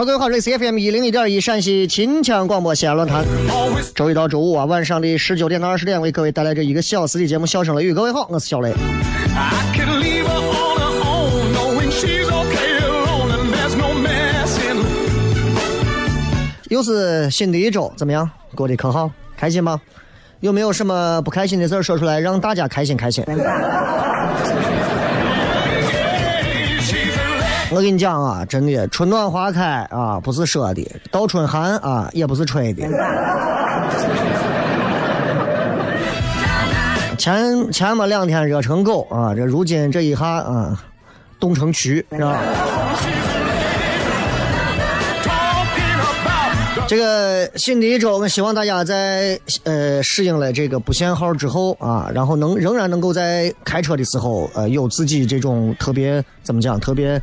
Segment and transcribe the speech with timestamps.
[0.00, 3.22] 好了，各位好，这里是 FM 一零一点一陕西秦腔广播西安论坛。
[3.94, 7.92] 周一到周五啊，晚上的十九点到二十点，为各位带来这一个小时的节目《笑声雷雨》。
[7.94, 8.70] 各位好，我是小雷。
[8.70, 14.82] I can leave her on her own, knowing she's okay alone and there's no messing.
[16.70, 18.30] 又是新的一周，怎么样？
[18.54, 19.10] 过得可好？
[19.36, 19.78] 开心吗？
[20.40, 23.22] 有没有什么不开心的事儿说出来，让大家开心开心？
[27.72, 30.82] 我跟你讲啊，真的，春暖花开啊，不是说的；
[31.12, 32.82] 倒春寒啊，也不是吹的。
[37.16, 40.82] 前前么两天热成狗啊，这如今这一下啊，
[41.38, 42.40] 冻成蛆，是吧？
[46.88, 57.20] 这个新的一周，我希望大家在呃适应了这个不限号之后啊，然后能仍然能够在开车的时候，呃，有自己这种特别怎么讲，特别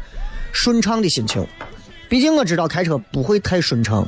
[0.52, 1.46] 顺畅的心情。
[2.10, 4.08] 毕竟我知道开车不会太顺畅，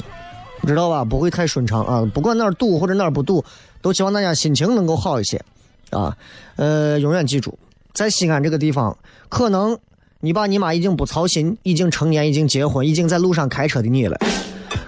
[0.65, 1.03] 知道吧？
[1.03, 3.43] 不会太顺畅啊，不管哪儿堵或者哪儿不堵，
[3.81, 5.41] 都希望大家心情能够好一些
[5.89, 6.15] 啊。
[6.55, 7.57] 呃，永远记住，
[7.93, 8.97] 在西安这个地方，
[9.27, 9.77] 可能
[10.21, 14.17] 你爸你妈已经不操心，已经成年，已经结婚，已经在路上开车的你了。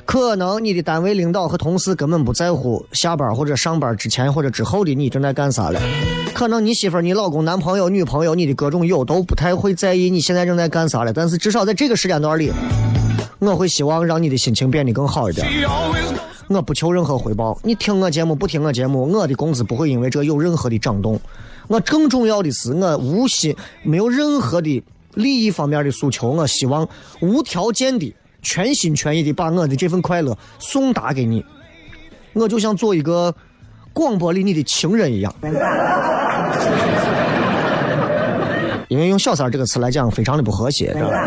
[0.06, 5.82] 可能你的单位领导和同事根本不在乎下班或者上班之前或者之后的你正在干啥了。
[6.34, 11.14] 可能你媳妇、你老公、男朋友、女朋友、你的各种友都不太会在意你现在正在干啥了。
[11.14, 12.52] 但是至少在这个时间段里，
[13.40, 15.48] 我会希望让你的心情变得更好一点。
[16.48, 21.20] 我不求任何回报，你听我节目不听我节目，我的工资不会因为这有任何的涨动。
[21.68, 26.88] 我更重要的是，我无心没有任何的利益方面的诉求，我希望
[27.22, 31.46] 无条件的、全心全意的把我的这份快乐送达给你。
[32.34, 33.34] 我就像做一个
[33.94, 35.34] 广播里你的情人一样。
[38.88, 41.18] 因为用“小三”这个词来讲，非常的不和谐，知道吧？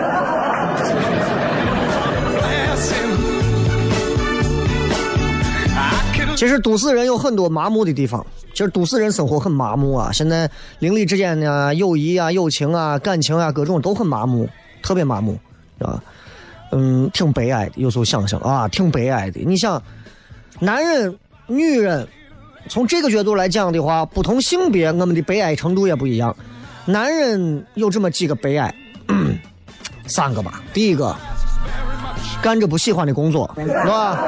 [6.37, 10.11] 其实都市人有很多麻木的地方，其实都市人生活很麻木啊。
[10.13, 10.51] 现在
[10.81, 14.47] 邻里之间呢，友谊啊、友情啊、感情啊，各种都很麻木，
[14.83, 15.39] 特别麻木，
[15.79, 16.03] 啊，
[16.77, 17.73] 嗯，挺悲哀的。
[17.77, 19.41] 有时候想想啊，挺悲哀的。
[19.47, 19.81] 你想，
[20.59, 21.17] 男人、
[21.47, 22.07] 女人，
[22.69, 26.35] 从这个角度来讲的话，不同性别我们的悲哀程度也不一样。
[26.85, 28.75] 男人有这么几个悲哀，
[30.07, 30.61] 三个吧。
[30.73, 31.15] 第一个，
[32.43, 34.19] 干着不喜欢的工作，是吧？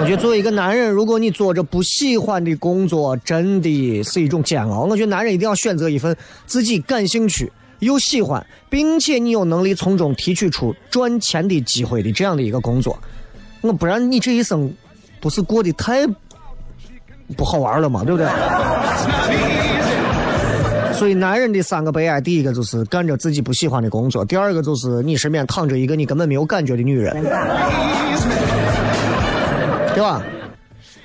[0.00, 4.80] 我觉得作为一个男人，如果你做着不喜欢的工作，真的是一种煎熬。
[4.80, 7.52] 我觉得男人一定要选择一份自己感兴趣
[7.82, 12.98] 又喜欢，并且你有能力从中提取出赚钱的机会的这样的一个工作。
[13.60, 14.72] 我不然你这一生
[15.20, 16.06] 不是过得太
[17.36, 18.26] 不好玩了嘛，对不对？
[20.94, 27.12] 所以男人的三个悲哀，第一个就是干着自己不喜欢的工作，第二个就是你身边躺着一个你根本没有感觉的女人，
[29.94, 30.22] 对吧？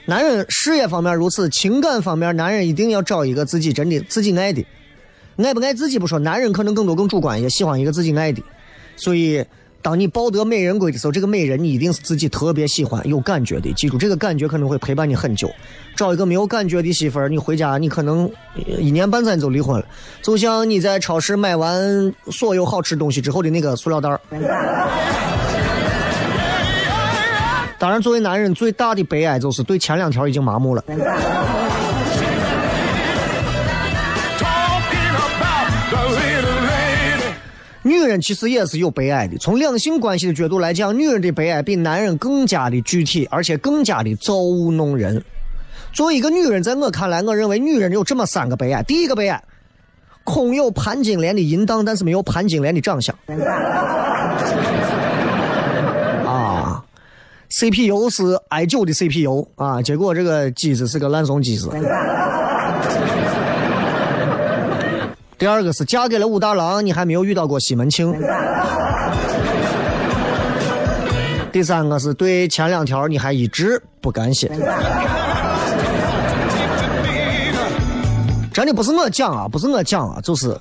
[0.05, 4.63] 男人事业方面如此，情感方面，男人一定要找一个自己真的自己爱的，
[5.45, 8.41] 爱不爱自己不说，男人可能更多更主观一些，喜欢一个自己爱的。
[8.95, 9.45] 所以，
[9.81, 13.71] 当你抱得美人归的时候，这个美人你一定是自己特别喜欢、有感觉的。
[13.73, 15.49] 记住，这个感觉可能会陪伴你很久。
[15.95, 18.29] 找一个没有感觉的媳妇儿，你回家你可能
[18.79, 19.85] 一年半载你就离婚了。
[20.21, 24.19] 就像你在超市买完所有好吃东西之后的那个塑料袋儿。
[27.79, 30.83] 当然，作为男人最大的悲哀就是对前两条已经麻木了。
[37.97, 39.37] 女人其实也是有悲哀的。
[39.37, 45.23] 从两性关系的角度来讲，女人的悲哀比男人更加的具体，而且更加的造物弄人。
[45.93, 48.83] 作为一个女人，在我看来，我认为女人有这么三个悲哀。
[48.83, 49.43] 第一个悲哀，
[50.23, 53.15] 空有潘金莲的淫荡，但是没有潘金莲的长相。
[56.25, 56.83] 啊
[57.49, 61.69] ，CPU 是 i 九的 CPU 啊，结果这个机子是个烂怂机子。
[65.37, 68.11] 第二个是嫁给了武大郎，你还没有遇到过西门庆。
[71.51, 74.47] 第三个是对前两条你还一直不感谢。
[78.51, 80.59] 真的不是我讲啊，不是我讲啊，就是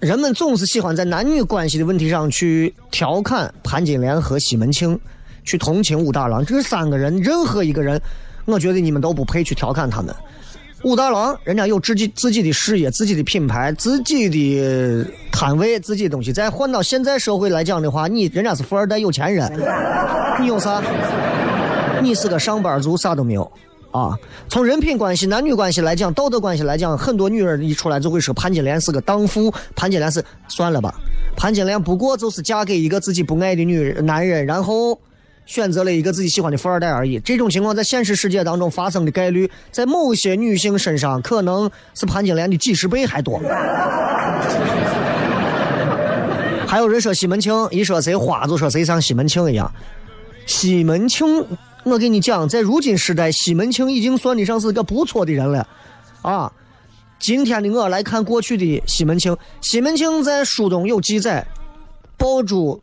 [0.00, 4.98] 人们总是喜欢在男女关系的问题上去调侃潘金莲和西门庆，
[5.44, 6.44] 去同情武大郎。
[6.44, 8.00] 这三个人，任何一个人，
[8.46, 10.14] 我觉得你们都不配去调侃他们。
[10.84, 16.30] 武大郎，人家有自己自己的事业、自己的品牌、自己的摊位、自己的东西。
[16.30, 19.50] 再换到现在社会来讲的话，你人家是富二代、有钱人，
[20.38, 20.82] 你有啥？
[22.02, 23.50] 你是个上班族，啥都没有
[23.92, 24.12] 啊。
[24.46, 30.94] 从人品关系、男女关系来讲、道德关系来讲，很多女人一出来就会说潘金莲是个荡妇，潘金莲是算了吧，
[31.34, 34.98] 潘金莲不过就是嫁给一个自己不爱的女人男人，然后。
[35.46, 37.18] 选择了一个自己喜欢的富二代而已。
[37.20, 43.40] 这种情况在现实世界当中发生的概率，在某些女性身上可能是潘金莲的几十倍还多。
[46.66, 49.72] 还有人说西门庆，一说谁花就说谁像西门庆一样。
[50.46, 51.46] 西门庆，
[51.84, 55.66] 我给你讲，在如今时代，西门庆已经算得上是个不错的人了，
[56.22, 56.52] 啊。
[57.20, 61.46] 今天的我来看过去的西门庆，西门庆在书中有记载，
[62.18, 62.82] 抱住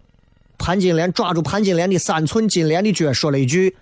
[0.62, 3.76] 潘金莲抓住潘金莲的三寸金莲的脚，说了一句：“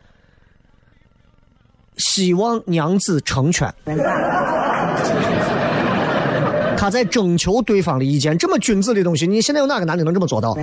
[1.98, 3.72] 希望娘子成全。
[6.78, 10.58] ”他在征求对方的意见，这么君子的东西，你现在有哪个男的能这么做到.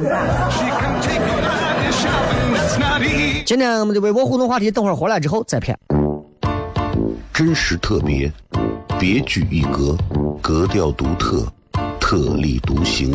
[3.45, 5.79] 今天我们的微博互动话题，等会儿回来之后再骗。
[7.35, 8.33] 真实特别，
[8.99, 9.95] 别具一格，
[10.41, 11.47] 格调独特，
[12.01, 13.15] 特立独行，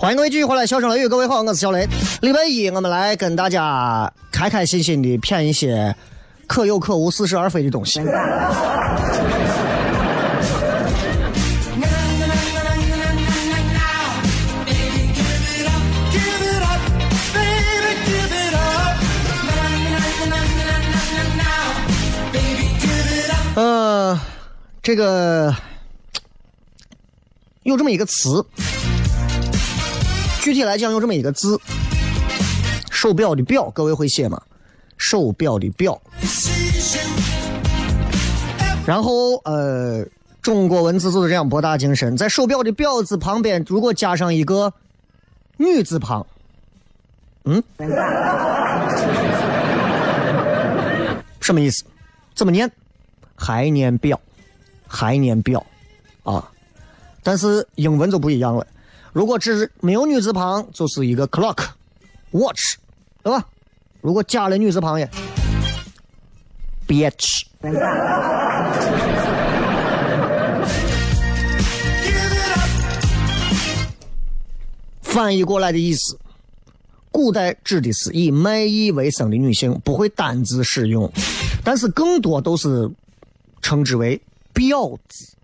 [0.00, 1.84] 欢迎各位继续回来，笑声雷雨，各位好，我是小雷。
[2.22, 5.92] 礼拜一我们来跟大家开开心心的骗一些
[6.46, 8.00] 可有可无、似是而非的东西。
[24.80, 25.52] 这个
[27.64, 28.42] 有这么一个词，
[30.42, 31.60] 具体来讲有这么一个字，
[32.90, 34.40] 手表的表，各位会写吗？
[34.96, 36.00] 手表的表。
[38.86, 40.06] 然后呃，
[40.40, 44.72] 中国文字就是这样博大精深，在手表的表字旁边，如果加上一个
[45.58, 46.26] 女字旁，
[47.44, 47.62] 嗯，
[51.40, 51.84] 什么意思？
[52.34, 52.70] 怎么念？
[53.36, 54.18] 还念表，
[54.86, 55.64] 还念表，
[56.22, 56.50] 啊！
[57.22, 58.66] 但是英文就不一样了。
[59.18, 62.76] 如果只是没有女字旁，就是一个 clock，watch，
[63.24, 63.44] 对吧？
[64.00, 65.10] 如果加了女字旁也
[66.86, 67.42] ，bitch。
[75.02, 76.16] 翻译过来的意思，
[77.10, 81.12] 古代指的是以卖艺为生的女性，不会单字使用，
[81.64, 82.88] 但是更多都是。
[83.60, 84.18] 称之为
[84.54, 85.34] “婊子”，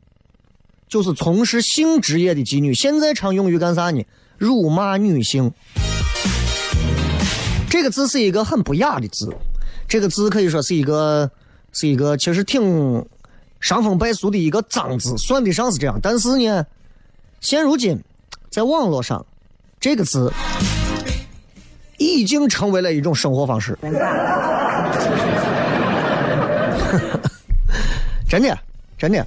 [0.95, 2.73] 就是从事性职业的妓女。
[2.73, 4.01] 现在常用于干啥呢？
[4.39, 5.53] 辱骂女性。
[7.69, 9.29] 这个字是一个很不雅的字，
[9.89, 11.29] 这个字可以说是一个
[11.73, 13.05] 是一个其实挺
[13.59, 15.99] 伤风败俗的一个脏字，算得上是这样。
[16.01, 16.65] 但是呢，
[17.41, 18.01] 现如今
[18.49, 19.27] 在网络上，
[19.81, 20.33] 这个字
[21.99, 23.77] 已经成为了一种生活方式。
[28.29, 28.57] 真的，
[28.97, 29.27] 真的。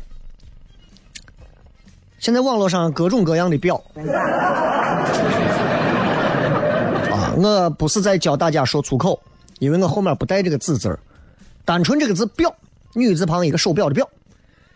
[2.20, 3.82] 现在网络上各种各样的表
[7.12, 9.20] 啊，我不是在教大家说粗口，
[9.60, 11.00] 因为我后面不带这个“字字儿，
[11.64, 12.54] 单纯这个字“表”，
[12.94, 14.10] 女字旁一个手表的“表”，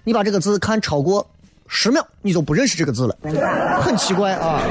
[0.06, 1.28] 你把这个字看超过
[1.68, 3.18] 十秒，你就不认识这个字了，
[3.82, 4.62] 很奇怪啊。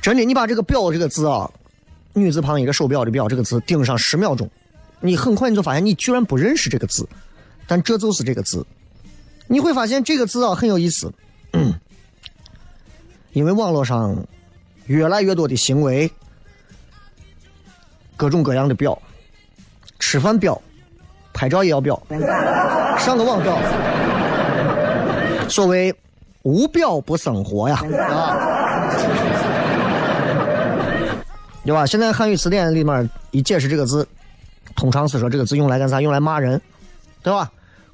[0.00, 1.50] 真的，你把这个“表”这个字啊，
[2.12, 4.48] 女字旁一个手表的“表”这个字盯上十秒钟，
[5.00, 7.08] 你很快你就发现你居然不认识这个字。
[7.66, 8.66] 但这就是这个字，
[9.52, 11.12] 你会发现这个字啊很有意思，
[13.34, 14.16] 因为网络上
[14.86, 16.08] 越来越多的行为，
[18.16, 18.96] 各种各样的表，
[19.98, 20.62] 吃饭表，
[21.32, 22.00] 拍照也要表，
[22.96, 23.58] 上个网表，
[25.48, 25.92] 所谓
[26.42, 28.38] 无表不生活呀，啊，
[31.64, 31.84] 对吧？
[31.84, 34.06] 现在汉语词典里面一解释这个字，
[34.76, 36.00] 通常是说这个字用来干啥？
[36.00, 36.62] 用来骂人，
[37.20, 37.50] 对吧？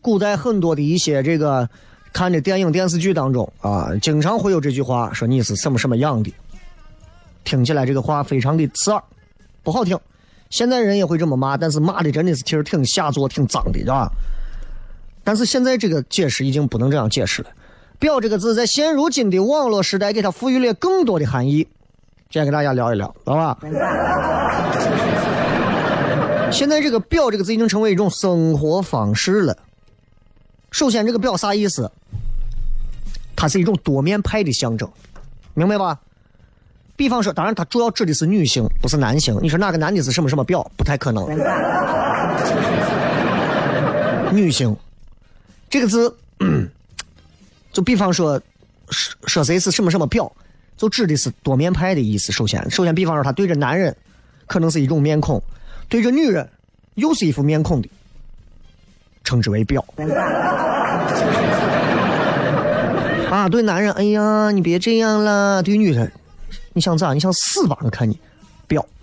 [0.06, 1.68] 古代很多的一些这个
[2.12, 6.32] 看的电影电视剧当中啊，经常会有这句话说你是什么什么样的，
[7.42, 9.02] 听起来这个话非常的刺耳，
[9.64, 9.98] 不好听。
[10.48, 14.08] 现在人也会这么骂，但是骂的真的是其实挺下作、挺脏的，是吧？
[15.24, 17.48] 但是现在这个解释已经不能这样解释了。
[17.98, 21.66] 表这个字在现如今的网络时代，给它赋予了更多的含义。
[22.30, 23.58] 今天跟大家聊一聊，好吧？
[26.52, 29.58] 现在这个表这个字已经成为一种生活方式了。
[30.76, 31.90] 首先，这个表啥意思？
[33.34, 34.86] 它是一种多面派的象征，
[35.54, 35.98] 明白吧？
[36.96, 39.38] 比方说，当然它主要指的是女性，不是男性。
[39.40, 40.70] 你说哪个男的是什么什么表？
[40.76, 41.26] 不太可能。
[44.34, 44.76] 女性
[45.70, 46.14] 这个字，
[47.72, 48.38] 就比方说
[48.90, 50.30] 说说谁是什么什么表，
[50.76, 52.30] 就指的是多面派的意思。
[52.32, 53.96] 首先，首先，比方说他对着男人
[54.46, 55.42] 可能是一种面孔，
[55.88, 56.46] 对着女人
[56.96, 57.88] 又是一副面孔的。
[59.26, 59.84] 称之为表
[63.28, 66.10] 啊，对男人，哎呀，你别这样了；对女人，
[66.72, 67.12] 你想咋？
[67.12, 67.76] 你想死吧？
[67.82, 68.16] 我看你
[68.68, 68.86] 表。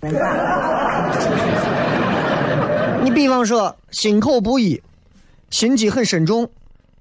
[3.04, 4.82] 你比方说，心口不一，
[5.50, 6.48] 心机很深重，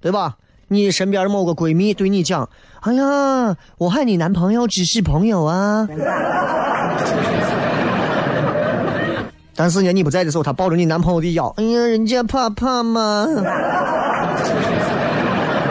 [0.01, 0.35] 对吧？
[0.67, 2.49] 你身边某个闺蜜对你讲
[2.81, 5.87] ：“哎呀，我和你男朋友只是朋友啊。”
[9.55, 13.27] 但是呢，你不在的时候，他抱着你男朋友的腰，哎呀，人家怕怕吗？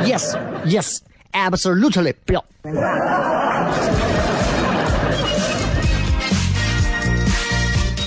[0.05, 0.99] Yes, yes,
[1.33, 2.45] absolutely，不要。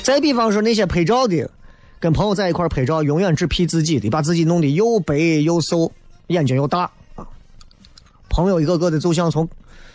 [0.04, 1.50] 再比方说那些拍照的，
[2.00, 5.92] 跟朋友在一块拍照，永远只 P 自己的，把自己弄得又白又瘦，
[6.28, 6.92] 眼睛又大。
[8.30, 9.48] 朋友一个个的就像从，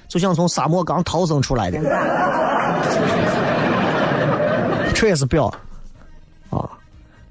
[0.09, 1.79] 就像从沙漠刚逃生出来的，
[4.95, 5.53] 这也是表。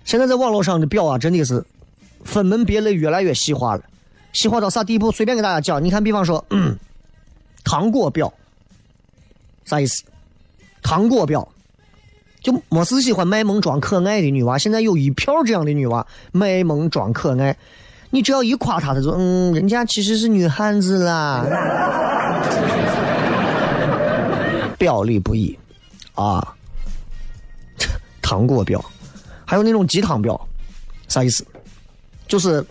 [0.10, 1.64] 现在在网络上的表啊，真的是
[2.24, 3.84] 分门别类，越来越细化了。
[4.34, 5.12] 细化到啥地步？
[5.12, 6.76] 随便给大家讲，你看，比方说，嗯
[7.64, 8.34] 糖果表，
[9.66, 10.04] 啥意思？
[10.82, 11.48] 糖果婊，
[12.42, 17.56] 就没事喜欢卖萌装可爱的女娃，现在有一票这样的女娃卖萌装可爱，
[18.10, 21.46] 你只要一夸她，她就嗯，人家其实是女汉子啦，
[24.80, 25.56] 表里不一
[26.16, 26.56] 啊，
[28.24, 28.84] 糖果婊，
[29.50, 30.40] 还有那种鸡汤表，
[31.08, 31.44] 啥意思？
[32.28, 32.64] 就是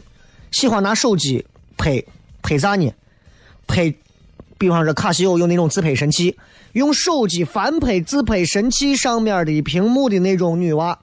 [0.52, 1.44] 喜欢拿手机
[1.76, 2.00] 拍
[2.40, 2.88] 拍啥呢？
[3.66, 3.92] 拍，
[4.56, 6.38] 比方说卡西欧有那种自拍神器，
[6.74, 10.96] 用手机翻拍自拍神器上面的屏幕的那种女娃。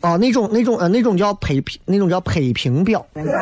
[0.00, 3.04] 啊， 那种那种呃，那种叫拍屏，那种叫拍屏表。
[3.14, 3.38] 对对对。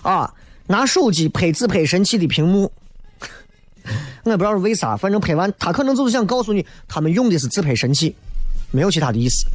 [0.00, 0.32] 啊，
[0.68, 2.72] 拿手机拍自拍神器的屏幕，
[4.24, 8.14] 我也不知道是为啥，反正拍完，他可能就是想告诉你，他们用的是自拍神器，
[8.70, 9.46] 没有其他的意思。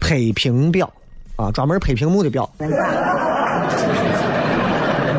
[0.00, 0.92] 拍屏表
[1.36, 2.50] 啊，专门拍屏幕的表。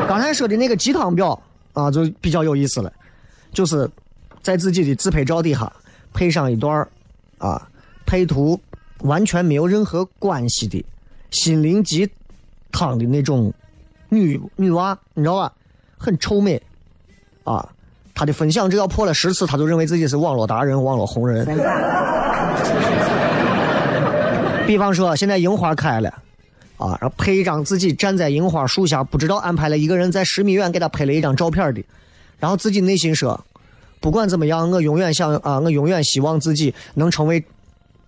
[0.08, 1.40] 刚才说的那个鸡汤表
[1.72, 2.92] 啊，就比较有意思了，
[3.52, 3.90] 就是
[4.42, 5.72] 在自己的自拍照底下
[6.12, 6.88] 配上一段
[7.38, 7.68] 啊，
[8.06, 8.60] 配图
[9.00, 10.84] 完全没有任何关系的
[11.30, 12.08] 心灵鸡
[12.70, 13.52] 汤的那种
[14.08, 15.52] 女女娃，你知道吧？
[15.98, 16.62] 很臭美
[17.42, 17.66] 啊！
[18.16, 21.44] 他的分享只要破了十次，他就认为自己是网络达人、网络红人。
[24.66, 26.08] 比方说，现在樱花开了，
[26.78, 31.84] 啊，然后拍一张自己站在樱花树下，不知道安排了一个人在十米远给他拍了一张照片的，
[32.40, 33.38] 然后自己内心说，
[34.00, 37.44] 不管怎么样，我永远想啊，我永远希望自己能成为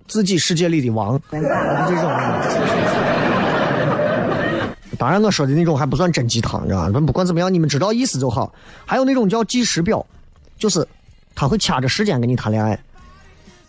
[0.07, 2.11] 自己世界里的王，这种。
[4.99, 7.00] 当然，我说的那种还不算真鸡汤，你知道吧？
[7.00, 8.52] 不管怎么样，你们知道意思就好。
[8.85, 10.05] 还有那种叫计时表，
[10.59, 10.87] 就是
[11.37, 12.78] 他会掐着时间跟你谈恋爱，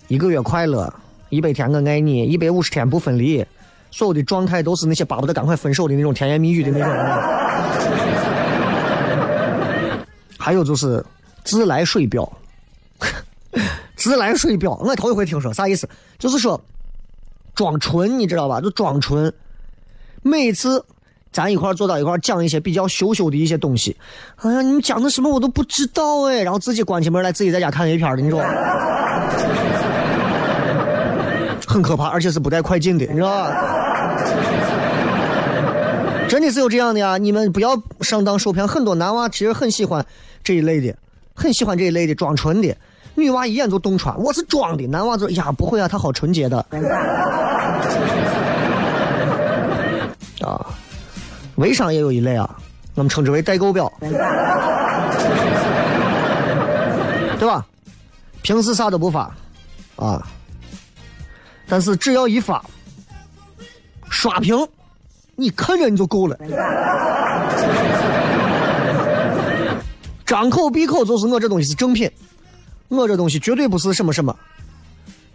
[0.07, 0.91] 一个月快乐。
[1.29, 3.45] 一百天我爱你，一百五十天不分离，
[3.91, 6.88] 所有的状态都是那些巴不得赶快分手的那种甜言蜜语的那种。
[10.39, 11.05] 还有就是
[11.43, 12.27] 自来水表，
[13.95, 15.88] 自来水表，我头一回听说，啥意思？
[16.17, 16.60] 就是说
[17.54, 18.60] 装纯，你知道吧？
[18.60, 19.32] 就装纯。
[20.23, 20.84] 每次
[21.32, 23.96] 咱一块儿坐到一块儿讲一些比较羞羞的一些东西，
[24.38, 28.42] 哎呀，你们讲的什么我都不知道哎，然后自己关起门来自己在家看 A 片的那种。
[31.68, 33.54] 很可怕，而且是不带快进的，你知道吧？
[36.28, 37.18] 真的是有这样的呀！
[37.18, 38.68] 你们不要上当受骗。
[38.68, 40.04] 很多男娃其实很喜欢
[40.44, 40.96] 这一类的，
[41.36, 42.76] 很喜欢这一类的装纯的。
[43.15, 44.88] 女娃一眼就洞穿，我是装的。
[44.88, 46.58] 男娃就呀，不会啊，他好纯洁的。
[50.42, 50.65] 啊，
[51.60, 52.50] 微商也有一类啊，
[52.95, 53.91] 我们称之为代购表，
[57.38, 57.65] 对吧？
[58.41, 59.30] 平时啥都不发，
[59.98, 60.26] 啊。
[61.67, 62.63] 但是只要一发，
[64.10, 64.58] 刷屏，
[65.36, 66.36] 你看着你就够了。
[70.26, 72.10] 张口闭口就是我这东西是正品，
[72.88, 74.36] 我这东西绝对不是什么什么。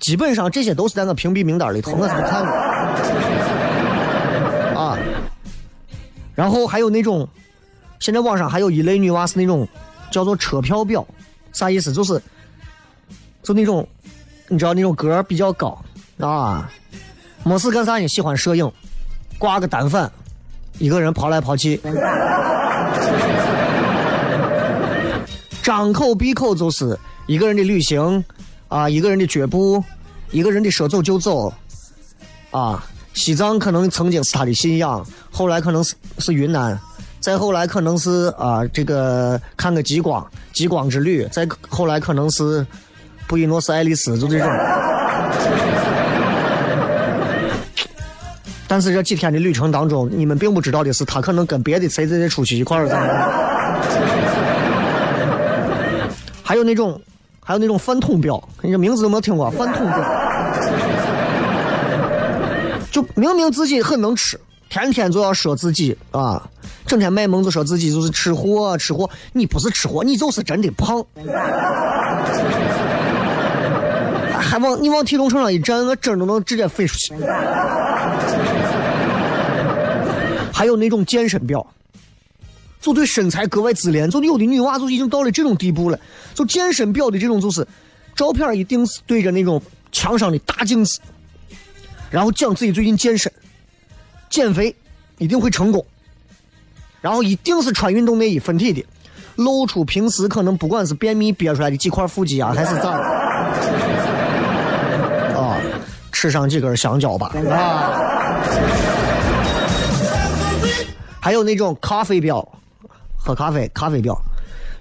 [0.01, 3.34] 基本上这些都是在我屏蔽名单里头，我是不看的。
[6.35, 7.29] 然后还有那种，
[8.01, 9.67] 现在网上还有一类女娃是那种
[10.11, 11.07] 叫做车票表，
[11.53, 11.93] 啥意思？
[11.93, 12.21] 就是，
[13.43, 13.87] 就那种，
[14.49, 15.79] 你知道那种个比较高。
[16.19, 16.71] 啊，
[17.43, 18.07] 没事干啥呢？
[18.07, 18.71] 喜欢摄影，
[19.39, 20.11] 挂个单反，
[20.79, 21.81] 一个人跑来跑去，
[25.63, 28.25] 张口闭口就是一个人的旅行，
[28.69, 29.83] 啊，一个人的脚步，
[30.31, 31.53] 一个人的说走就走，
[32.51, 36.79] 啊，西藏可能曾经是他的信仰，后来可能是是云南，
[37.21, 42.67] 再后来可能是啊这个看个极光，极光之旅，再后来可能是
[43.27, 44.49] 布宜诺斯艾利斯，就这种。
[48.67, 52.97] 但是这几天的旅程当中，你们并不知道的是，他可能跟别的谁谁谁出去一块儿了
[56.43, 57.01] 还有那种，
[57.45, 59.49] 还有那种饭桶表，你这名字有没听过？
[59.51, 60.03] 饭桶表，
[62.95, 66.41] 就明明自己很能吃，天天就要说自己啊，
[66.87, 69.11] 整天卖萌就说自己就是吃货，吃货。
[69.33, 71.05] 你不是吃货，你就是真的胖。
[74.39, 77.13] 还往你往体重秤上一站，我针都能直接飞出去。
[80.53, 81.67] 还有那种健身表，
[82.81, 85.99] 就对身材格外自恋，就有的女娃就已经到了这种地步了。
[86.33, 87.67] 就健身表的这种，就是
[88.15, 91.01] 照片一定是对着那种墙上的大镜子，
[92.15, 93.33] 然后讲自己最近健身、
[94.31, 94.73] 减肥
[95.19, 95.85] 一定会成功，
[97.01, 98.87] 然后一定是穿运动内衣分体的，
[99.35, 103.03] 露出平时可能不管是便秘憋出来的几块腹肌啊，还是咋的，
[105.37, 105.59] 啊，
[106.13, 108.01] 吃上几根香蕉吧，啊。
[111.21, 112.47] 还有那种咖啡表，
[113.17, 114.17] 喝咖啡咖啡表，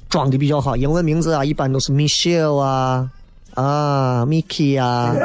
[0.08, 3.10] 装的比较好，英文名字啊，一般都是 Michelle 啊
[3.56, 5.16] 啊 Mickey 啊。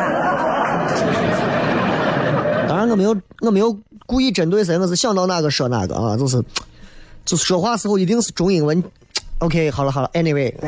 [2.91, 6.43] 我没有我没有故意针对谁，我是想到哪个说哪个啊，就是
[7.25, 8.83] 就是说话时候一定是中英文。
[9.39, 10.53] OK，好了好了，Anyway。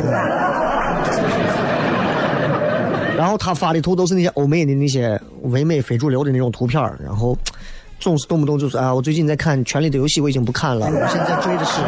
[3.16, 7.36] 然后他发的图都是那些欧美的那些唯美非主流的那种图片然后
[7.98, 11.82] 总是动不动就说啊，我最近在看《权力的游戏》，我已经不看了，我现在追的是，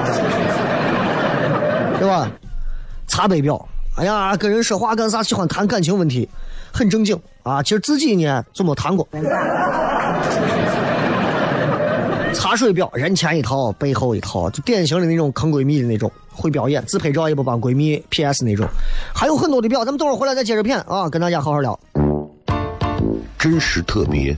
[1.99, 2.31] 对吧？
[3.07, 3.67] 茶杯表，
[3.97, 6.29] 哎呀，跟人说话干啥喜欢谈感情问题，
[6.71, 7.63] 很正经啊。
[7.63, 9.09] 其实自己呢就没谈过。
[12.35, 18.67] 茶水表，人前一套，背后一套，就典型的那种坑闺蜜的那种，会表演，自拍照也不帮闺蜜 PS 那种，
[19.15, 21.79] 还有很多的表，咱们等会儿回来再接着片啊，跟大家好好聊。
[23.39, 24.37] 真实特别，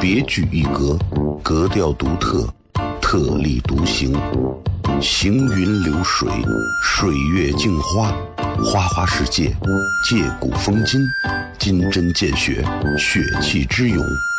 [0.00, 0.98] 别具一格，
[1.42, 2.46] 格调独特，
[3.00, 4.16] 特立独行，
[5.00, 6.28] 行云流水，
[6.82, 8.12] 水月镜花，
[8.64, 9.54] 花花世界，
[10.08, 11.00] 借古风今，
[11.58, 12.64] 金针见血，
[12.96, 14.04] 血气之勇，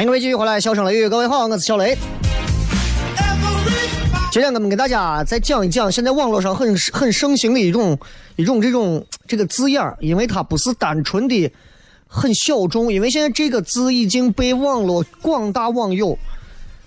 [0.00, 1.94] 欢迎各位继续回来，笑声雷雨，各位好，我是小雷。
[4.32, 7.98] 今天我们给大家再讲一讲现在网络上很很盛行的一种
[8.36, 11.52] 一种这种这个字眼儿，因为它不是单纯的
[12.06, 16.18] 很小众，因为现在这个字已经被网络广大网友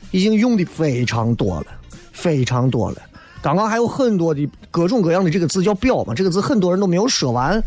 [0.10, 1.68] 已经用的非常多了，
[2.14, 2.98] 非常多了。
[3.44, 7.64] 刚刚还有很多的各种各样的这个字叫表嘛，这个字很多人都没有说完。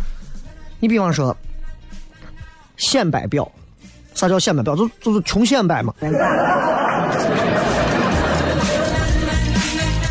[0.81, 1.37] 你比方说
[2.77, 3.49] 显摆表。
[4.17, 4.75] 啥叫显摆表？
[4.75, 5.95] 就就是穷显摆嘛。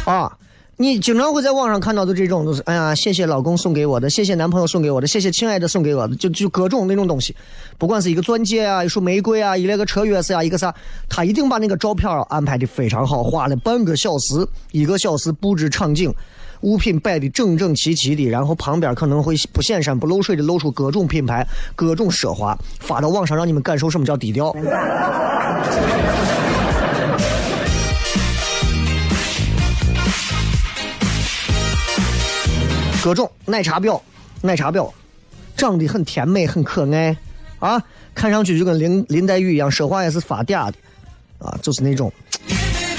[0.06, 0.32] 啊，
[0.78, 7.36] 你经常会在网上看到的这种，就是哎呀，谢谢老公送给我的，谢谢男朋友送给我的，谢谢亲爱的送给我的，就就各种那种东西。
[7.80, 10.72] 不管是一个钻戒啊，一束玫瑰啊，一那个车钥匙啊，一个啥，
[11.10, 16.14] 他一定把那个照片安排的非常好，花了半个小时、一个小时布置场景。
[16.62, 24.56] 物品摆的整整齐齐的，然后旁边可能会不显山不漏水的露出各种品牌、各种奢华，发到网上让你们感受什么叫低调。
[33.04, 34.02] 各种奶茶婊，
[34.42, 34.92] 奶茶婊，
[35.56, 37.16] 长得很甜美很可爱
[37.60, 37.80] 啊，
[38.16, 40.78] 看上去就跟林林黛玉一样，说话也是发嗲的
[41.38, 42.12] 啊，就是那种。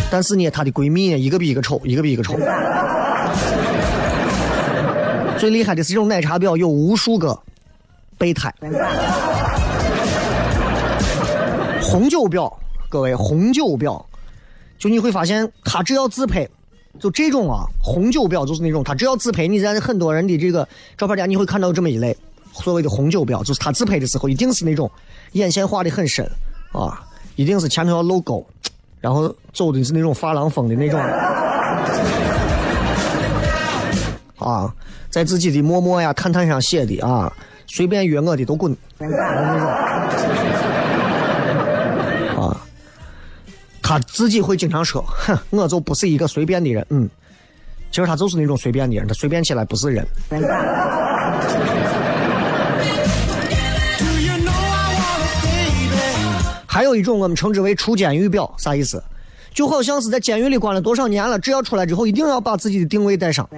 [0.09, 2.38] 但是呢，她的闺蜜呢，一个比一个丑，一个比一个丑。
[5.38, 7.38] 最厉害的是这种奶茶婊有无数个
[8.18, 8.53] 备胎。
[11.83, 12.53] 红酒婊，
[12.88, 14.03] 各位红酒婊，
[14.79, 16.49] 就你会发现，他只要自拍，
[16.99, 22.16] 就这种啊，红酒婊就是那种，他只要自拍，你在很多人的这个照片里，你会看到这么一类，
[22.53, 24.90] 所谓的红酒婊，就是他自拍的时候，一定是那种
[25.33, 26.29] 眼线画的很深
[26.72, 27.03] 啊，
[27.37, 28.44] 一定是前头要露沟，
[29.01, 31.01] 然后走的是那种发廊风的那种。
[34.38, 34.72] 啊，
[35.11, 37.33] 在自己的陌陌呀、探探上写的啊，
[37.66, 38.77] 随便约我的都滚。
[42.37, 42.57] 啊
[43.83, 47.09] 他自己会经常说：“哼，我就不是一个随便的人。”嗯，
[47.92, 50.05] 其实他就是那种随便的人，他随便起来不是人。
[56.66, 59.01] 还有一种我们称之为出监狱表，啥意思？
[59.55, 63.49] 就好像是在监狱里关了多少年了，只要出来之后，一定要把自己的定位带上。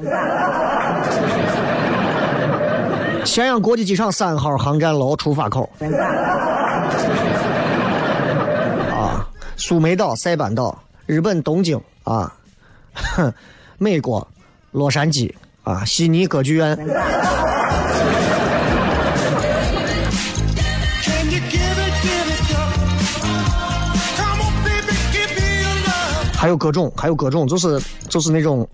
[3.29, 5.71] 咸阳国际机场三号航站楼出发口。
[8.91, 12.35] 啊，苏梅岛、塞班岛，日本东京啊，
[12.95, 13.31] 哼，
[13.77, 14.27] 美国
[14.73, 15.31] 洛杉矶
[15.63, 16.75] 啊，悉尼歌剧院。
[26.35, 28.67] 还有各种，还有各种，就是就是那种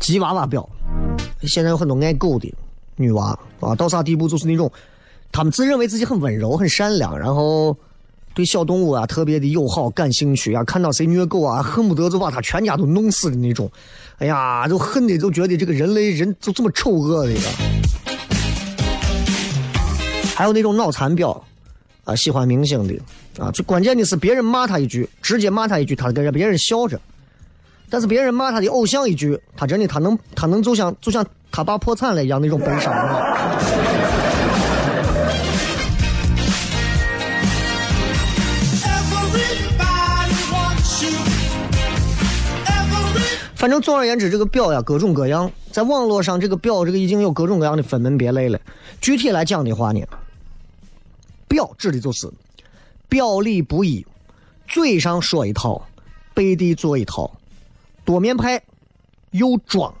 [0.00, 0.68] 吉娃娃表。
[1.42, 2.52] 现在有很多爱狗的
[2.96, 4.70] 女娃啊，到啥地步就是那种，
[5.32, 7.76] 她们自认为自己很温柔、很善良，然后
[8.34, 13.70] 对小动物啊特别的友好、感兴趣啊，看到谁虐狗啊，恨不得就把他全家都弄死的那种。
[14.18, 17.48] 哎呀，就恨的就觉得这个人类人就这么丑恶的一个。
[20.34, 21.40] 还有那种脑残婊
[22.04, 22.94] 啊，喜欢明星的
[23.38, 27.00] 啊，最关键的是别人骂他一句，直接骂他一句，他跟着别人笑着。
[27.90, 33.20] 但是别人骂他的偶像一句，他真的他能他能就像就像他爸破产了一样那种悲伤啊。
[38.86, 41.10] Everybody wants you.
[42.66, 48.60] Every 反正总而言之，这个表呀各种各样，在网络上这个表这个已经有各种各样的分门别类了。
[49.00, 50.00] 具体来讲的话呢，
[51.48, 52.30] 表指的就是
[53.08, 54.06] 表里不一，
[54.68, 55.84] 嘴上说一套，
[56.32, 57.28] 背地做一套，
[58.10, 58.60] 多面派，
[59.30, 59.94] 又装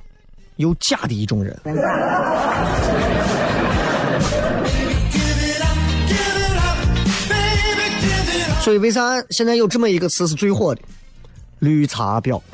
[0.56, 1.56] 又假的一种人。
[8.62, 10.82] 所以为啥现在有这么一个词是最火的？
[11.60, 12.42] 绿茶婊。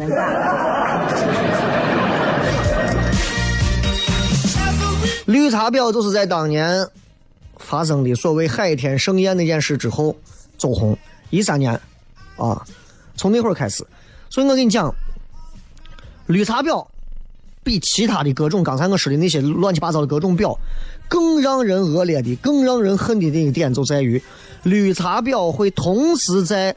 [5.24, 6.86] 绿茶婊就是在当年
[7.56, 10.14] 发生的所谓海天盛宴那件事之后
[10.58, 10.94] 走红，
[11.30, 11.72] 一三年
[12.36, 12.62] 啊，
[13.16, 13.82] 从那会儿开始。
[14.28, 14.94] 所以我跟你讲，
[16.26, 16.86] 绿茶婊
[17.62, 20.56] 比其他的各种刚才我说的那些乱七八糟的各种婊
[21.08, 24.22] 更让人恶劣的、更让人恨的那一点就在于，
[24.64, 26.74] 绿茶婊会同时在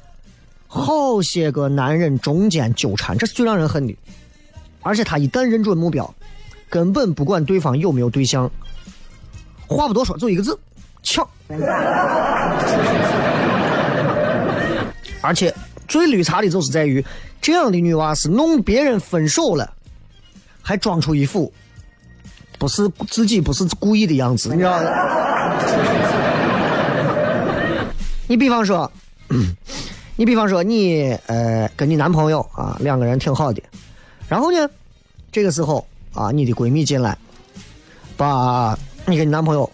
[0.68, 3.96] 好些个男人中间纠缠，这是最让人恨的。
[4.82, 6.14] 而且他一旦认准目标，
[6.70, 8.50] 根本不管对方有没有对象，
[9.68, 10.58] 话不多说，就一个字，
[11.02, 11.28] 抢。
[15.22, 15.54] 而 且
[15.89, 17.04] 最绿茶的就是在于，
[17.41, 19.73] 这样的女娃是弄别人分手了，
[20.62, 21.52] 还装出一副
[22.58, 24.89] 不是自己不是故意的样子，你知道吗？
[28.28, 28.89] 你比方说，
[30.15, 33.60] 你比方说你呃跟你男朋友啊两个人挺好的，
[34.28, 34.69] 然后呢，
[35.32, 37.17] 这个时候啊你的闺蜜进来，
[38.15, 39.67] 把你跟你男朋友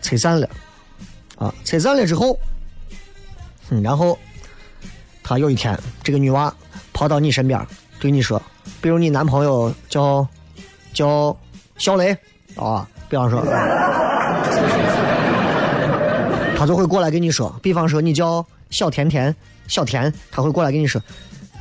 [0.00, 0.48] 拆散了，
[1.36, 2.38] 啊拆散了之后，
[3.70, 4.16] 嗯，然后
[5.30, 6.52] 她有一天这个女娃
[6.92, 7.64] 跑到你身边
[8.00, 8.42] 对你说，
[8.80, 10.26] 比如你男朋友叫
[10.92, 11.36] 叫
[11.78, 12.10] 小雷
[12.56, 13.40] 啊，比方说。
[16.56, 19.32] 他就会过来跟你说，比方说你叫小甜甜，
[19.68, 21.00] 小甜，他会过来跟你说，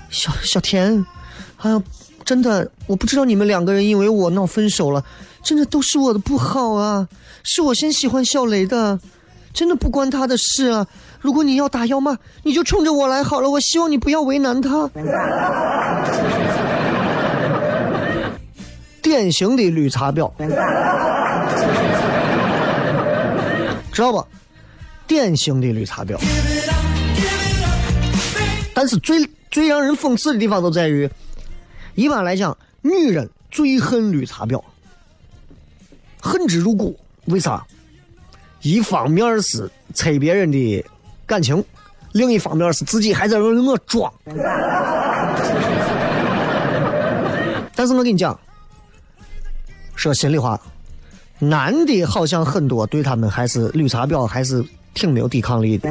[0.09, 1.05] 小小甜，
[1.57, 1.83] 哎呀，
[2.25, 5.05] 真的，我不知道你们两个人因为我闹分手了，
[5.43, 7.07] 真的都是我的不好啊，
[7.43, 8.99] 是我先喜欢小雷的，
[9.53, 10.87] 真的不关他的事啊。
[11.19, 14.89] 如果你要打要骂，你就冲着我来好了，我希望你不要为难他。
[19.01, 20.31] 典型的绿茶婊，
[23.91, 24.25] 知道不？
[25.07, 26.17] 典型的绿茶婊。
[28.73, 31.09] 但是最最让人讽刺的地方就在于，
[31.95, 34.63] 一般来讲，女人最恨绿茶婊，
[36.21, 36.97] 恨之入骨。
[37.25, 37.65] 为啥？
[38.61, 40.85] 一方面是拆别人的
[41.29, 41.63] 感情，
[42.13, 44.11] 另一方面是自己还在那儿我装。
[47.75, 48.37] 但是我跟你讲，
[49.95, 50.59] 说心里话，
[51.37, 54.65] 男的好像很多对他们还是绿茶婊，还是
[54.95, 55.87] 挺没有抵抗力的。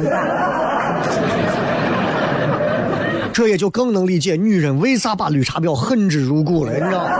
[3.31, 7.11] 这也就更能理解女人为啥把绿茶婊恨之入骨了，你知道吗？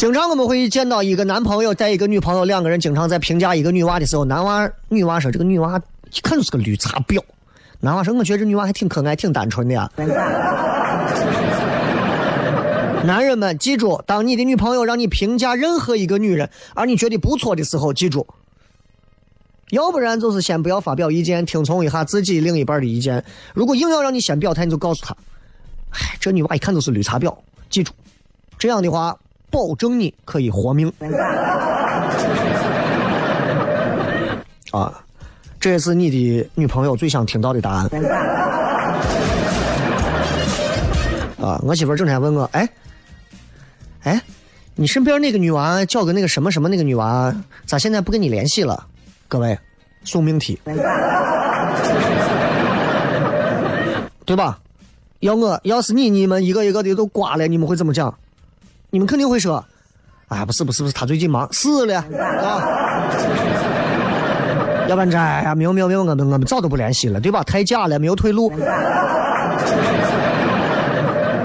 [0.00, 5.78] 经常我们会见到一个男朋友带一个女朋友，两个人经常在评价一个女娃的时候，男娃女娃说这个女娃
[6.10, 7.22] 一看就是个绿茶婊，
[7.80, 9.92] 男娃说我觉得这女娃还挺可爱，挺单纯的呀。
[13.04, 18.26] 男人们记住，当你的女朋友让你评价任何一个女人，而你觉得不错的时候，记住，
[19.68, 23.22] 要不然就是先不要发表意见，听从一下自己另一半的意见。
[23.52, 25.14] 如果硬要让你先表态，你就告诉他，
[25.90, 27.36] 哎，这女娃一看就是绿茶婊，
[27.68, 27.92] 记住，
[28.58, 29.14] 这样的话
[29.50, 30.92] 保证你可以活命。
[34.70, 35.02] 啊，
[35.58, 37.88] 这也是你的女朋友最想听到的答案。
[41.40, 42.68] 啊，我媳妇儿整天问我，哎，
[44.02, 44.22] 哎，
[44.76, 47.34] 你身边那个女娃叫个那个什么什么那个女娃，
[47.66, 48.86] 咋现在不跟你联系了？
[49.26, 49.58] 各位，
[50.04, 50.60] 送命题，
[54.24, 54.58] 对吧？
[55.20, 58.14] 要我要是你，你们一个一个的都挂了，你们会怎么讲？
[58.90, 59.64] 你们肯定会说，
[60.28, 62.04] 哎，不是不是不是，他最近忙，是了啊。
[64.88, 67.42] 要不然这哎呀，没有没有没有，我们我们早都不联系了，对吧？
[67.44, 68.50] 太假了，没有退路，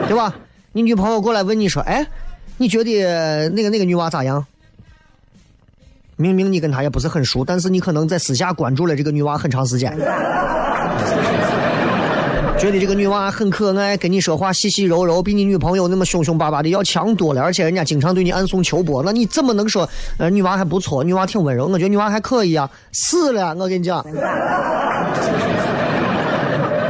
[0.08, 0.34] 对吧？
[0.72, 2.06] 你女朋友过来问你说，哎，
[2.58, 4.44] 你觉得那个那个女娃咋样？
[6.18, 9.96] 明明你跟她也不是很熟，但是你可能在私下关注了这个女娃很长时间，
[12.58, 19.88] 觉得这个女娃很可爱，跟你说话细细柔柔，比你女朋友那么凶凶巴巴的要强多了，而且人家经常对你暗送秋波，那你怎么能说
[20.18, 21.04] 呃女娃还不错？
[21.04, 22.68] 女娃挺温柔，我觉得女娃还可以啊。
[22.92, 24.04] 死了，我跟你讲，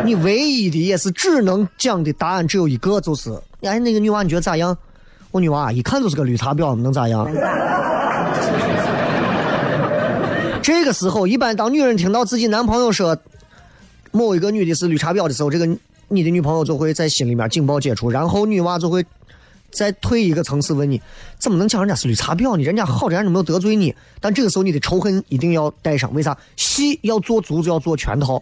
[0.06, 4.78] 你唯一的也是只能讲的答案只有一个，就是哎那个女娃你觉得咋样？
[5.32, 7.28] 我女娃一看就是个绿茶婊，能咋样？
[10.62, 13.18] 这个时候，一般当女人听到自己男朋友说
[14.16, 15.68] 某一个女的是绿茶婊的时候，这个
[16.08, 19.06] 你的女朋友就会在心里面警报解除，然后女娃就会
[19.72, 21.02] 再退一个层次问你，
[21.38, 22.64] 怎么能讲人家是绿茶婊呢？
[22.64, 26.38] 人家好，人家没有得罪你，但这个时候你的仇恨一定要带上，为啥？
[26.56, 28.42] 戏要做足就要做全套。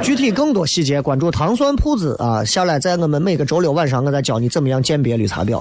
[0.00, 2.44] 具体更多细节，关注糖蒜铺子啊！
[2.44, 5.60] 下来在我们每个周六晚上，我再教你怎么样鉴别绿茶婊。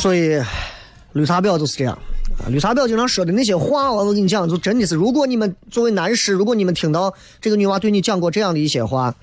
[0.00, 0.40] 所以，
[1.12, 1.98] 绿茶婊就是这样。
[2.48, 9.14] 绿茶婊经常说的那些话，我跟你讲，就真的是，如果你们作为男士，如果你们听到这个女娃对你讲过这样的一些话，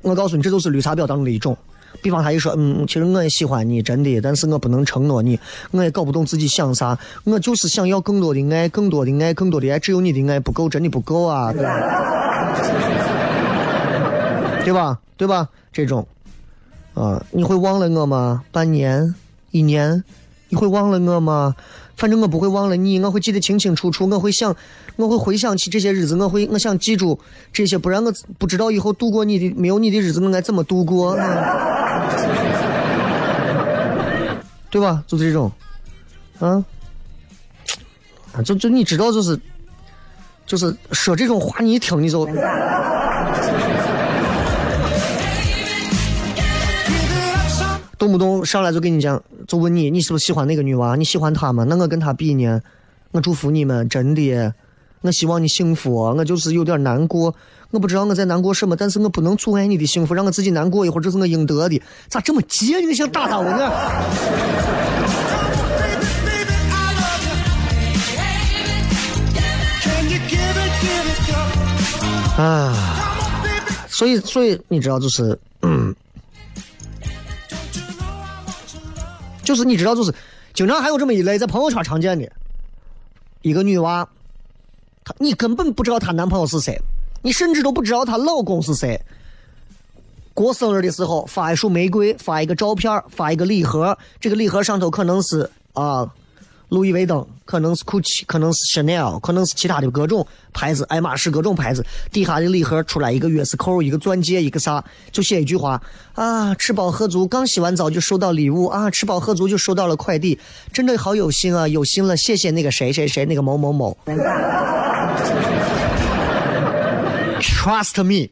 [0.00, 1.54] 我告诉你，这就是绿茶婊当中的一种。
[2.00, 5.38] 比方她一说，嗯，其实我也喜欢你，真的，但是我不能承诺你，
[5.70, 11.70] 我也搞不懂自己想啥，我就是想要更多的爱，更多的爱，更多的爱，只有你的爱不够，真的不够啊，对吧？
[14.64, 14.98] 对吧？
[15.18, 15.46] 对吧？
[15.74, 16.06] 这种，
[16.94, 18.42] 啊，你会忘了我吗？
[18.50, 19.14] 半年？
[19.50, 20.02] 一年，
[20.48, 21.54] 你会忘了我吗？
[21.96, 24.08] 反正我不会忘了你，我会记得清清楚楚。
[24.08, 24.56] 我会想，
[24.96, 27.18] 我会回想起这些日子，我会，我想记住
[27.52, 31.14] 这些，不然我不知道以后度过你的没有你的日子，我该怎么度过？
[34.70, 35.02] 对吧？
[35.06, 35.50] 就是这种，
[36.38, 36.64] 啊，
[38.44, 39.38] 就就你知道，就是，
[40.46, 42.24] 就是说这种话，你一听你就。
[48.00, 50.96] 动不动上来就跟你讲，就问你，你是不是喜欢那个女娃？
[50.96, 51.64] 你喜欢她吗？
[51.68, 52.58] 那我跟她比呢？
[53.10, 54.54] 我祝福你们，真的，
[55.02, 55.94] 我希望你幸福。
[55.94, 57.34] 我就是有点难过，
[57.70, 61.78] 我不知道我在难过什么，但是我不能阻碍你的幸福，让我自己难过一会儿，这是我应得的。
[62.08, 62.88] 咋这么贱？
[62.88, 63.70] 你想打打我呢？
[72.38, 72.96] 啊，
[73.90, 75.94] 所以，所以你知道，就是，嗯。
[79.50, 80.14] 就是你知道，就是
[80.54, 82.30] 经常还有这么一类在朋友圈常见的，
[83.42, 84.08] 一个女娃，
[85.04, 86.80] 她你根本不知道她男朋友是谁，
[87.20, 88.96] 你甚至都不知道她老公是谁。
[90.34, 96.08] 过生日的时候发一束玫瑰，发一个照片，发一个礼盒，这个礼盒上头可能是啊。
[96.70, 101.84] 路易威登可能是 Gucci，可能是 Chanel，可能是其他的各种牌子，爱马仕各种牌子。
[102.12, 105.82] 底下的礼盒出来一个钥匙扣，一个钻戒，一个啥，就写一句话
[106.14, 110.38] 啊，吃饱喝足，刚洗完澡就收到礼物啊，吃饱喝足就收到了快递，
[110.72, 113.96] 真的好有心啊，有心了，谢谢那个谁谁谁那个某某某。
[117.40, 118.28] Trust me，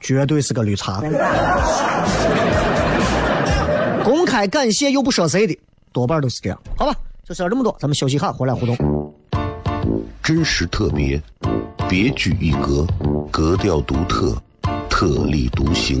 [0.00, 1.02] 绝对是个绿茶。
[4.02, 5.58] 公开感谢又不说谁的，
[5.92, 6.96] 多半都是这样，好吧。
[7.24, 8.76] 就说这么多，咱们休息哈，回来互动。
[10.22, 11.22] 真实特别，
[11.88, 12.84] 别具一格，
[13.30, 14.36] 格调独特，
[14.90, 16.00] 特立独行，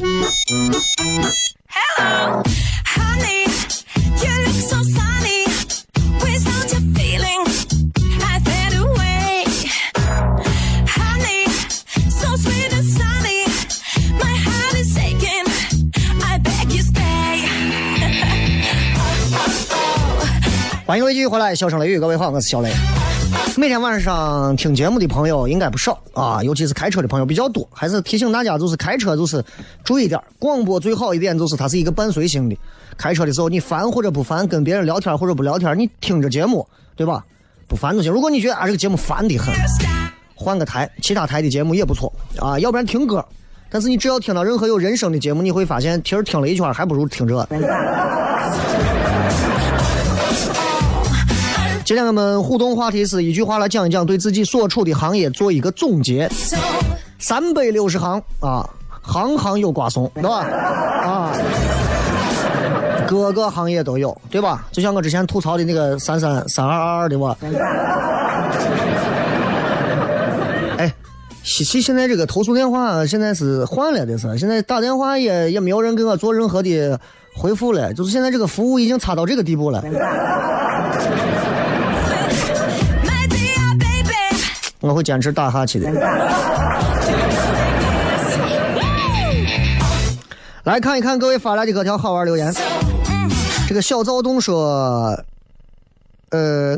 [0.00, 0.14] Hello,
[2.86, 3.42] honey,
[4.22, 5.42] you look so sunny.
[6.22, 7.42] Without your feeling,
[8.22, 9.44] I fade away.
[10.86, 11.46] Honey,
[12.08, 13.42] so sweet and sunny.
[14.20, 15.44] My heart is aching.
[16.22, 17.48] I beg you stay.
[20.86, 22.70] 欢迎各位继续回来，笑声雷雨，各位好，我是小雷。
[23.56, 27.68] 每天晚上听节目的朋友应该不少啊，尤其是开车的朋友比较多。
[27.72, 29.44] 还是提醒大家，就是开车就是
[29.82, 32.56] 注意点广播最好一点就是它是一个伴随性的。
[32.96, 37.24] 开车的时候你烦或者不烦，跟别人聊天或者不聊天，你听着节目，对吧？
[37.66, 38.12] 不烦就行。
[38.12, 39.52] 如果你觉得啊这个节目烦的很，
[40.34, 43.24] 换个台，其他台的节目也不错啊，要不然听歌。
[43.70, 47.36] 但是你只要听到任何有人声的节目，你会发现其实听了一圈还不如听这。
[51.88, 56.28] 今天我们互动话题是一句话来讲一讲对自己所处的行业做一个总结。
[57.18, 58.68] 三百六十行啊，
[59.00, 60.40] 行行有瓜怂，对吧？
[60.40, 61.32] 啊，
[63.08, 64.66] 各个行业都有，对吧？
[64.70, 67.34] 就像我之前吐槽的那个三三三二二二的吧。
[70.76, 70.92] 哎，
[71.42, 77.00] 西西现在这个投诉电话现在是换了的是，现在打电话也也没有人给我做任何的
[77.34, 79.82] 回复了，就是现在这个服务已经差到这个地步了。
[84.88, 85.92] 我会坚持打下去的。
[90.64, 92.52] 来看一看各位发来的各条好玩留言。
[93.68, 95.14] 这个小躁动说，
[96.30, 96.76] 呃，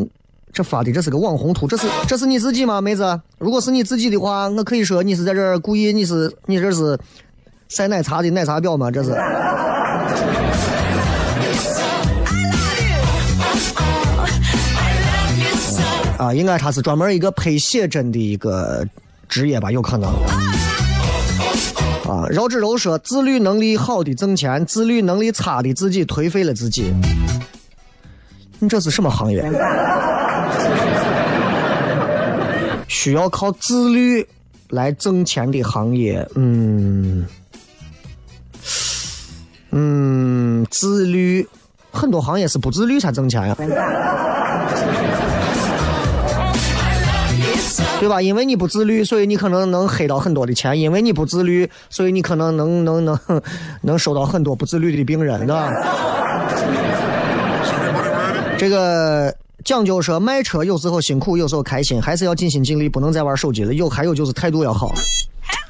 [0.53, 3.21] 这发的这是个网红图，这是这是你自己吗，妹子？
[3.39, 6.99] 如果是你自己的话，我可以说你是在这儿故意，你是你这是
[7.69, 8.91] 晒奶茶的奶茶婊吗？
[8.91, 9.11] 这是。
[16.35, 18.87] 应该他是专门一个拍写真的一个
[19.29, 20.11] 职业吧，有可能。
[22.09, 26.93] 啊，饶志柔说，自律能力好的挣钱，自律能力差的自己颓废了自己。
[28.59, 29.49] 你这是什么行业？
[32.89, 34.27] 需要靠自律
[34.69, 37.25] 来挣钱的行业，嗯
[39.71, 41.49] 嗯，自律，
[41.93, 43.57] 很多行业是不自律才挣钱呀。
[48.01, 48.21] 对吧？
[48.21, 53.19] 因为你不自律，所以你可能能黑到很多的钱；因为你不自律，所以你可能能能能
[53.83, 55.71] 能收到很多不自律的病人，对吧？
[58.57, 59.35] 这个
[59.65, 63.75] 讲究说卖车有时候辛苦，有时候开心，还是要尽心尽力，不能再玩手机了。
[63.75, 64.93] 有还有就是态度要好。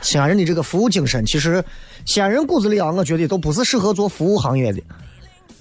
[0.01, 1.62] 西安人的这个服务精神，其实
[2.07, 4.81] 西安人骨子里啊，我觉得都不是适合做服务行业的。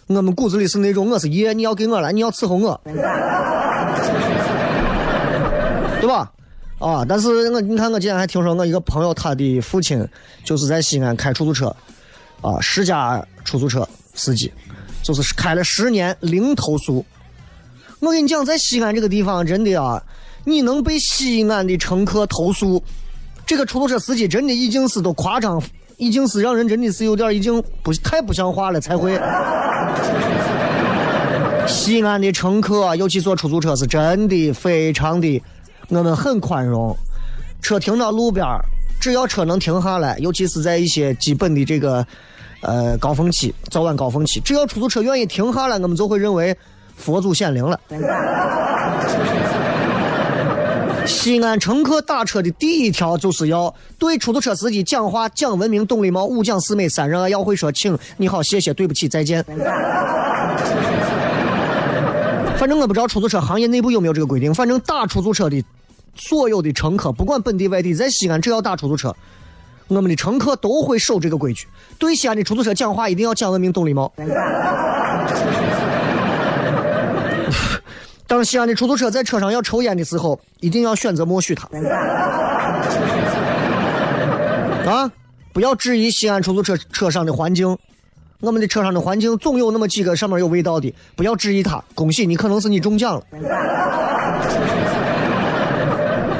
[0.07, 2.79] 我们骨子里是那种我是爷，你要给我来，你要伺候我，
[5.99, 6.31] 对吧？
[6.79, 7.05] 啊！
[7.07, 10.07] 但是我你看，我今天还听说我一个朋友，他的父亲
[10.45, 11.75] 就是在西安开出租车，
[12.41, 14.49] 啊，十佳出租车司机，
[15.03, 17.05] 就是开了十年零投诉。
[17.99, 20.01] 我跟你讲，在西安这个地方，真的啊，
[20.45, 22.81] 你能被西安的乘客投诉，
[23.45, 25.61] 这个出租车司机真的已经是都夸张，
[25.97, 29.19] 已经是让人真的是有点已经不太不像话了才会。
[31.67, 35.43] 西安的乘客，尤其坐出租车，是真的非常的。
[35.89, 36.95] 我们很宽容，
[37.61, 38.45] 车停到路边
[38.99, 42.05] 只要车能停下来，尤其是在一些基本的这个
[42.61, 46.55] 呃高峰期、早晚高峰期，只要出租车愿意停下来，我们就会认为
[46.95, 47.79] 佛祖显灵了。
[51.07, 59.43] 西安乘客打车的第一条就是要对出租车司机讲话讲文明、懂礼貌，五讲四美三仁爱，要会说请、你好、谢谢、对不起、再见。
[62.57, 65.63] 反正我不知道出租车行业内部有没有这个规定，反正打出租车的
[66.15, 69.15] 所有的乘客，不管本地外地，在西安只要打出租车，
[69.87, 71.67] 我们的乘客都会守这个规矩。
[71.97, 74.11] 对西安的出租车讲话一定要讲文明、懂礼貌。
[78.27, 81.67] 当西安的出租车在车上要抽烟的时候，一定要选择默许他。
[84.87, 85.11] 啊，
[85.51, 87.77] 不要质疑西安出租车车上的环境。
[88.39, 91.83] 我们的车上的环境总有那么几个上面有味道的，不要质疑他。
[91.93, 93.23] 恭喜你，可能是你中奖了，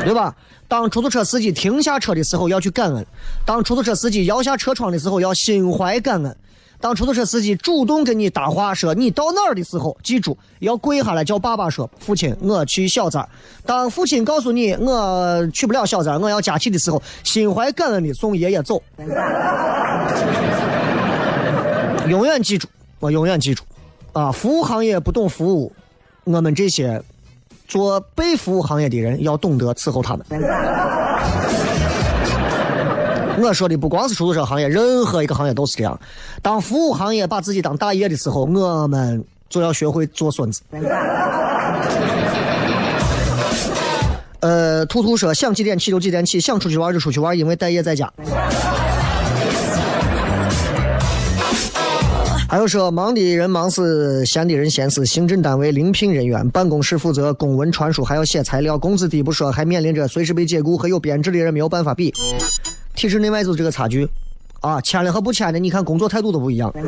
[0.04, 0.36] 对吧？
[0.68, 3.06] 当出租车司机停下车的时候要去感恩，
[3.44, 6.36] 当出租车司机摇下车窗的时候要心怀感恩，
[6.80, 13.28] 当出租车司机主动跟你搭话说你到哪儿的时候，记住要跪下来叫爸爸说父亲我去小寨。
[13.66, 18.82] 当父亲告诉你我去不了小寨，我要加气的时候，心怀感恩的送爷爷走。
[22.08, 22.68] 永远记住，
[23.00, 23.64] 我永远记住，
[24.14, 25.72] 啊，服务行业不懂服务，
[26.26, 27.02] 我们这些
[27.70, 30.26] 做被服务行业的人要懂得伺候他们。
[33.42, 35.98] 我说的不光是出租车行业，任何一个行业都是这样。
[36.42, 40.62] 当服务行业把自己当大爷的时候，我们就要学会做孙子。
[44.42, 48.12] 呃，兔兔说想几点起就几点起，想出去玩就出去玩，因为待业在家。
[52.50, 55.06] 还有说，忙的人忙死，闲的人闲死。
[55.06, 62.12] 行政单位临聘人员，办公室负责公文传输，还要写材料，工资低不说，还面临着随时被解雇，和有编制的人没有办法比。
[62.96, 64.10] 体制内外就是这个差距，
[64.62, 66.74] 啊，签了和不签的，你看工作态度都不一样。
[66.74, 66.82] You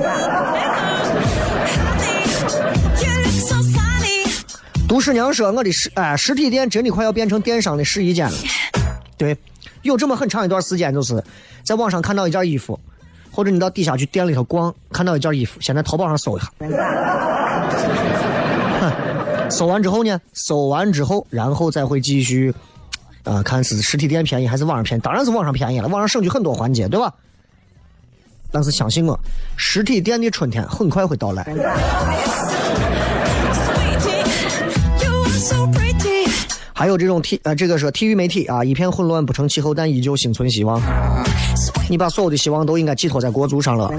[3.22, 4.42] look so sunny.
[4.88, 8.34] 杜十娘说：“我的实哎，实体店真的快要变成电商的试衣间了。
[9.16, 9.38] 对，
[9.84, 11.24] 有这么很长一段时间，就是
[11.64, 12.80] 在网上看到一件衣服，
[13.32, 16.52] 或者你到底下去店里头逛，看到一件衣服，先在淘宝上搜一下。
[18.82, 18.92] 哼
[19.50, 22.54] 搜完之后呢，搜完之后，然后再会继续
[23.24, 27.14] 啊、看是实体店便宜还是网上便宜，当然是网上便宜了，网上省去很多环节，对吧？
[28.52, 29.18] 但是相信我，
[29.56, 31.46] 实体店的春天很快会到来。”
[36.82, 40.82] 还有这种体呃，这个是体育媒体啊，一片混乱不成气候，但依旧心存希望。
[41.88, 43.94] 你把所有的希望都应该寄托在国足上了。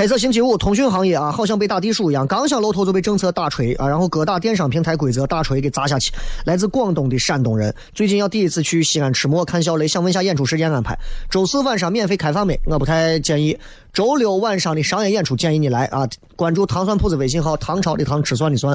[0.00, 6.10] 黑色星期五，通讯行业啊，好像被打地鼠一样，刚想露头就被政策打锤啊，然后各大电商平台规则打锤给砸下去。
[6.46, 10.98] 来自广东的山东人，最近要第一次去西安吃馍看小雷，想问下演出时间安排。
[11.28, 12.58] 周四晚上免费开放没？
[12.64, 13.54] 我不太建议。
[13.92, 18.74] 周六晚上的商业演出建议你来啊，关注糖蒜铺子微信号，唐朝的唐，吃蒜的蒜。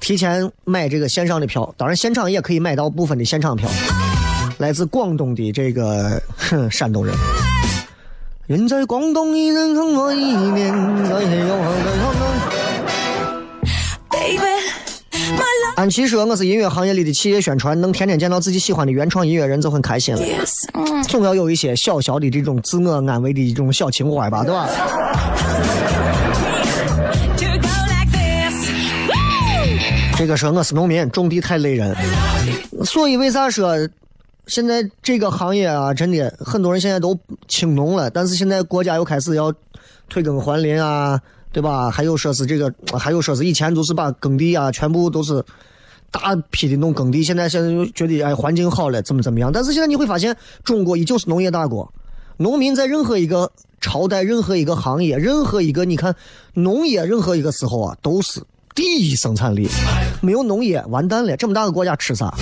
[0.00, 3.66] 提前买这个线上的票，当然现场也可以买到部分的现场票。
[4.58, 7.14] 来自广东的这个哼山东人。
[8.48, 10.74] 人在广东，一人疼我一年。
[10.74, 11.54] 哎呦
[14.08, 14.38] baby,
[15.12, 20.22] my love 安琪说：“我是音乐行业里的企业宣传，能天天见到自己喜欢的原创音乐人就很开心了。
[20.72, 24.66] mm, 总要有一些小小的这种自我安慰的一种小情怀吧，对吧!
[30.16, 31.94] 这个说我是农民，种地太累人。
[32.82, 33.76] 所以为啥说
[34.48, 39.52] 现在这个行业啊，真的很多人现在都青农了，但是现在国家又开始要
[40.08, 41.20] 退耕还林啊，
[41.52, 41.90] 对吧？
[41.90, 45.44] 还有说是这个，还有说是以前都是把耕地啊全部都是
[46.10, 49.52] 大批的弄耕地，现在现在又觉得哎环境好了，怎么怎么样？
[49.52, 50.34] 但是现在你会发现，
[50.64, 51.92] 中国依旧是农业大国，
[52.38, 53.50] 农民在任何一个
[53.82, 56.16] 朝代、任何一个行业、任何一个你看
[56.54, 58.42] 农业任何一个时候啊，都是
[58.74, 59.68] 第一生产力。
[60.22, 62.34] 没有农业完蛋了，这么大个国家吃啥？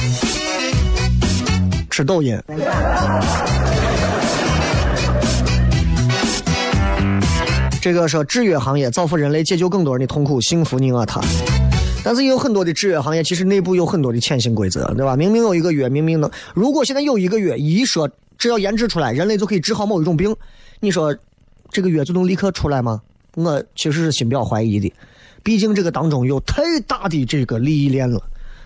[1.97, 2.39] 吃抖音。
[7.81, 11.23] 这个说制约行业造福人类，解救更多人的痛苦，幸福你我他。
[12.05, 15.17] 但是也有很多的制约行业，其实内部有很多的潜行规则，对吧？
[15.17, 20.37] 明明有一个药，明明能，如果现在有一个药，一说只要研制出来，人类就可以治好某一种病，
[20.81, 21.17] 你说
[21.71, 23.01] 这个药就能立刻出来吗？
[23.37, 24.93] 我其实是心比较怀疑的，
[25.43, 28.21] 毕竟这个当中有太大的这个利益链了，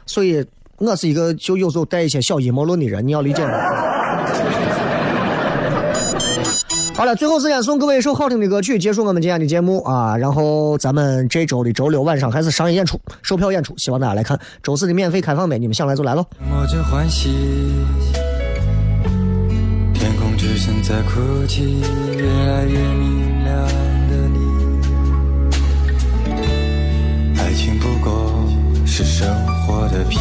[0.04, 0.44] 所以
[0.80, 3.48] 我是一个就有时候带一些小阴谋论的人，你要理解我。
[6.96, 10.16] 好了，最后时间送各位一首好听的歌曲，结束我们今天的节目啊。
[10.16, 14.40] 然后咱们这周的周六晚上还是商业演出，售票演出，希望大家来看。
[14.62, 16.24] 周四的免费开放呗，你们想来就来喽。
[16.50, 17.28] 摸着欢喜，
[19.92, 21.82] 天空之城在哭泣，
[22.16, 23.19] 越来越明
[28.92, 30.18] 是生活的皮，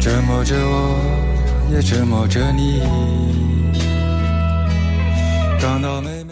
[0.00, 0.98] 折磨着我，
[1.70, 2.80] 也折磨着你。
[5.60, 6.23] 感到没。